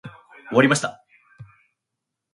[0.49, 1.05] 終わりました。